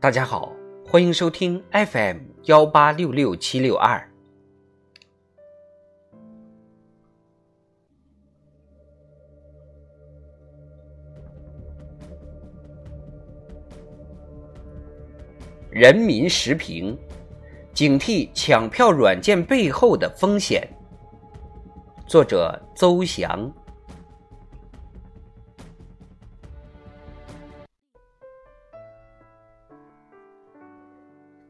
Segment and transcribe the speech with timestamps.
[0.00, 0.52] 大家好，
[0.86, 4.08] 欢迎收听 FM 幺八六六七六二。
[15.68, 16.96] 人民时评：
[17.74, 20.62] 警惕抢票软件背后的风险。
[22.06, 23.52] 作者：邹翔。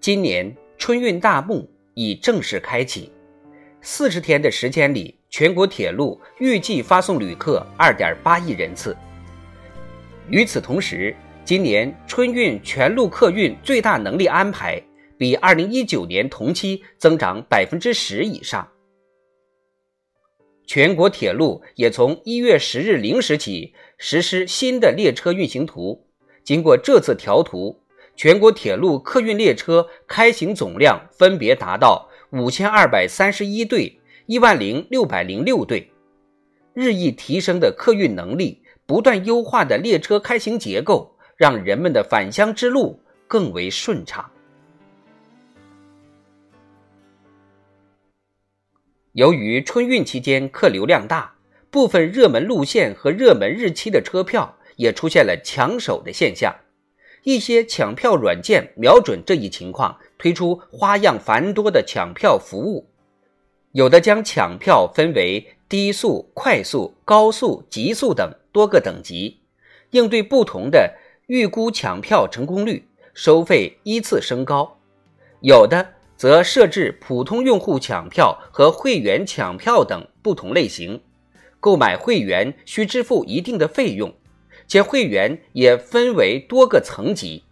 [0.00, 3.10] 今年春运大幕已正式开启，
[3.80, 8.96] 四十天的时间里，全国铁路预计发送旅客二点八亿人次。
[10.30, 14.80] 与此同时，今年春运全路客运最大能力安排
[15.18, 18.66] 比二零一九年同期增长百分之十以上。
[20.64, 26.06] 全国铁路也从一月十日零时起实施新的列车运行图，
[26.44, 27.82] 经过这次调图。
[28.18, 35.92] 全国铁路客运列车开行总量分别达到五千二百三十一对、一万零六百零六对，
[36.74, 44.28] 日益提升的客运能力、不断优化的列车开行结构，让人们的返乡之路更为顺畅。
[49.12, 51.32] 由于春运期间客流量大，
[51.70, 56.52] 部分热门路线和热门日期的车票也出现了抢手的现象。
[57.24, 62.88] 一些抢票软件瞄准这一情况，推出花样繁多的抢票服务。
[63.72, 69.40] 有的将抢票分为低速、快速、高速、极速等多个等级，
[69.90, 70.94] 应对不同的
[71.26, 74.78] 预估抢票成功率，收费依次升高。
[75.40, 81.00] 有的则设置普通用户抢票和会员抢票等不同类型，
[81.60, 84.12] 购买会员需支付一定的费用。
[84.68, 87.42] 且会员也分为多个层级，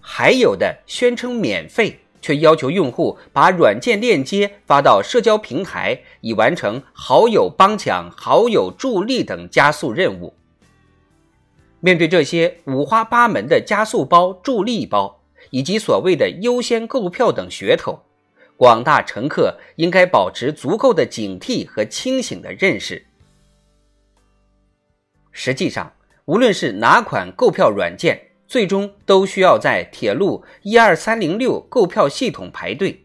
[0.00, 10.32] 还有的宣称免费，却要求用户把软件链接发到社交平台，以完成好友帮抢、好友助力等加速任务。
[11.80, 15.20] 面对这些五花八门的加速包、助力包，
[15.50, 18.04] 以及所谓的优先购票等噱头，
[18.56, 23.04] 广大乘客应该保持足够的警惕和清醒的认识。
[25.30, 25.92] 实际上，
[26.26, 33.04] 无论是哪款购票软件，最终都需要在铁路一二三零六购票系统排队。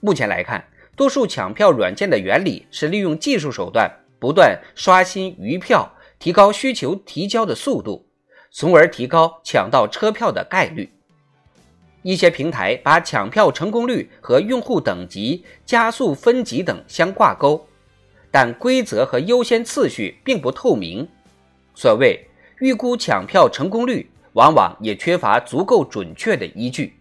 [0.00, 8.06] 目前来看，多数抢票软件的原理是利用技术手段，不断刷新余票，提高需求提交的速度，
[8.50, 10.90] 从而提高抢到车票的概率。
[12.02, 17.66] 一些平台把抢票成功率和用户等级、加速分级等相挂钩，
[18.30, 21.08] 但规则和优先次序并不透明。
[21.76, 22.26] 所谓
[22.60, 26.94] 预估抢票成功率，往往也缺乏足够准确的依据。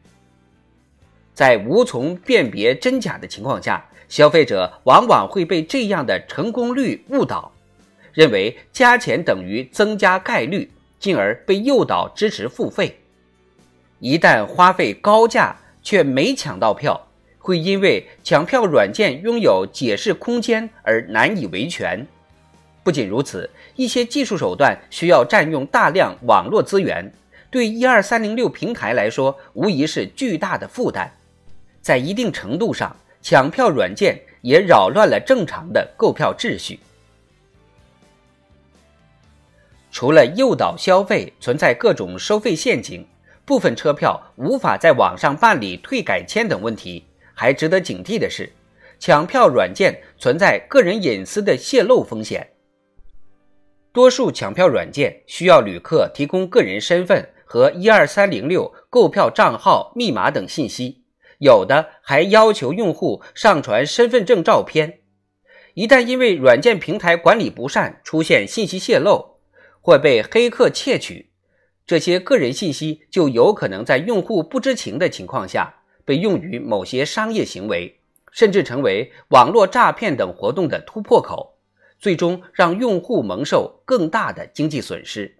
[1.34, 7.54] 在无从辨别真假的情况下，消费者往往会被这样的成功率误导，
[8.14, 10.70] 认为加钱等于增加概率，
[11.00, 13.00] 进而被诱导支持付费。
[14.00, 17.08] 一旦花费高价却没抢到票，
[17.40, 22.06] 会因为抢票软件拥有解释空间而难以维权。
[22.86, 27.12] 不仅如此，一些技术手段需要占用大量网络资源，
[27.50, 31.12] 对一二三零六平台来说，无疑是巨大的负担。
[31.82, 36.80] 在一定程度上，抢票软件也扰乱了正常的购票秩序。
[39.92, 43.04] 除了诱导消费存在各种收费陷阱，
[43.46, 47.04] 部分车票无法在网上办理退改签等问题，
[47.34, 48.48] 还值得警惕的是，
[49.00, 52.48] 抢票软件存在个人隐私的泄露风险。
[53.96, 61.06] 多数抢票软件需要旅客提供个人身份和一二三零六购票账号、密码等信息，
[61.38, 65.00] 有的还要求用户上传身份证照片。
[65.76, 69.38] 一旦因为软件平台管理不善出现信息泄露，
[69.80, 71.30] 或被黑客窃取，
[71.88, 78.02] 这些个人信息就有可能在用户不知情的情况下被用于某些商业行为，
[78.34, 81.55] 甚至成为网络诈骗等活动的突破口。
[82.06, 85.40] 最终让用户蒙受更大的经济损失。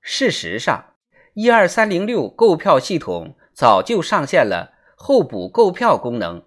[0.00, 0.94] 事实上，
[1.32, 6.44] 一二三零六购票系统早就上线了候补购票功能，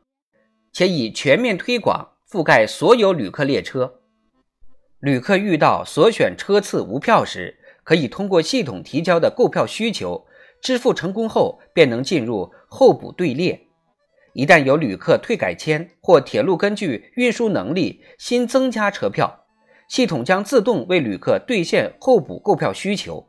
[0.71, 3.99] 且已全面推广，覆盖所有旅客列车。
[5.01, 10.25] 旅客遇到所选车次无票时，可以通过系统提交的购票需求，
[10.61, 13.66] 支付成功后便能进入候补队列。
[14.37, 19.45] 一旦有旅客退改签或铁路根据运输能力新增加车票，
[19.89, 23.27] 系统将自动为旅客兑现候补购票需求。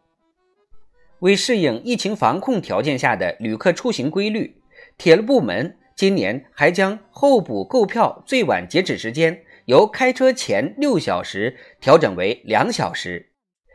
[1.20, 4.60] 为适应疫情防控条件下的旅客出行规律，
[4.98, 13.30] 铁路部门今年还将候补购票最晚截止时间由开车前六小时调整为两小时。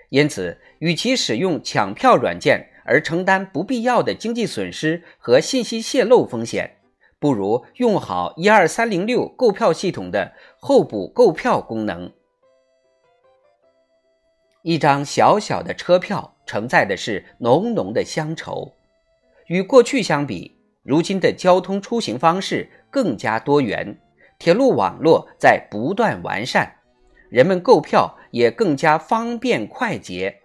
[0.09, 6.77] 因此，与其使用抢票软件而承担不必要的经济损失和信息泄露风险，
[7.23, 12.11] 不如用好一二三零六购票系统的候补购票功能。
[14.61, 18.73] 一张小小的车票承载的是浓浓的乡愁。
[19.47, 24.01] 与过去相比，如今的交通出行方式更加多元，
[24.37, 26.79] 铁路网络在不断完善，
[27.29, 30.41] 人们购票也更加方便快捷。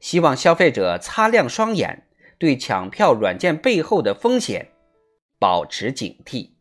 [0.00, 2.06] 希望消费者擦亮双眼，
[2.38, 4.71] 对抢票软件背后的风险
[5.42, 6.51] 保持警惕。